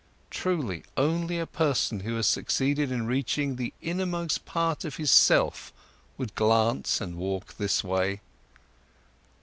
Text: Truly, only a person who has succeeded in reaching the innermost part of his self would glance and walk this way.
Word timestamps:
Truly, 0.31 0.83
only 0.97 1.37
a 1.37 1.45
person 1.45 1.99
who 1.99 2.15
has 2.15 2.25
succeeded 2.25 2.91
in 2.91 3.05
reaching 3.05 3.55
the 3.57 3.71
innermost 3.83 4.45
part 4.45 4.83
of 4.83 4.95
his 4.95 5.11
self 5.11 5.71
would 6.17 6.33
glance 6.33 6.99
and 6.99 7.17
walk 7.17 7.57
this 7.57 7.83
way. 7.83 8.19